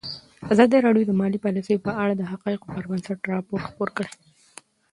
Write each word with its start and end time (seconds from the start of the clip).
ازادي 0.53 0.77
راډیو 0.85 1.07
د 1.07 1.11
مالي 1.19 1.39
پالیسي 1.45 1.75
په 1.85 1.91
اړه 2.01 2.13
د 2.15 2.21
حقایقو 2.31 2.71
پر 2.73 2.83
بنسټ 2.89 3.19
راپور 3.31 3.59
خپور 3.67 3.89
کړی. 3.97 4.13